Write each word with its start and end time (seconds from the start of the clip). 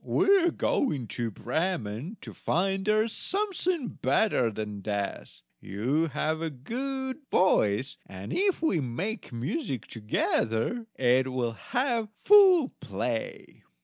We 0.03 0.45
are 0.45 0.49
going 0.49 1.05
to 1.09 1.29
Bremen, 1.29 2.17
to 2.21 2.33
find 2.33 2.85
there 2.85 3.07
something 3.07 3.87
better 4.01 4.49
than 4.49 4.81
death; 4.81 5.43
you 5.59 6.07
have 6.07 6.41
a 6.41 6.49
good 6.49 7.19
voice, 7.29 7.97
and 8.07 8.33
if 8.33 8.63
we 8.63 8.79
make 8.79 9.31
music 9.31 9.85
together 9.85 10.87
it 10.95 11.31
will 11.31 11.51
have 11.53 12.09
full 12.25 12.69
play." 12.79 13.61